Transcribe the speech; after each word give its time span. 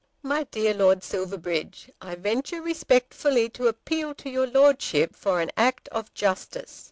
MY 0.23 0.45
DEAR 0.45 0.73
LORD 0.73 1.03
SILVERBRIDGE, 1.03 1.91
I 2.01 2.15
venture 2.15 2.59
respectfully 2.59 3.49
to 3.49 3.67
appeal 3.67 4.15
to 4.15 4.31
your 4.31 4.47
Lordship 4.47 5.15
for 5.15 5.41
an 5.41 5.51
act 5.55 5.87
of 5.89 6.11
justice. 6.15 6.79